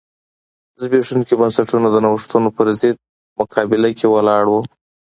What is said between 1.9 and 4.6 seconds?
د نوښتونو پرضد مقابله کې ولاړ و.